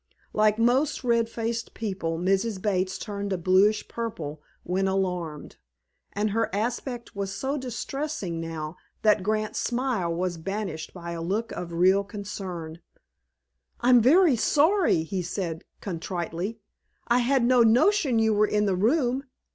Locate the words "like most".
0.33-1.03